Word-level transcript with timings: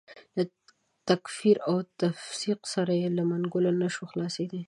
له 0.35 0.43
تکفیر 1.09 1.57
او 1.69 1.75
تفسیق 2.01 2.59
سره 2.73 2.93
یې 3.01 3.09
له 3.17 3.23
منګولو 3.29 3.71
نه 3.81 3.87
شو 3.93 4.03
خلاصېدای. 4.11 4.59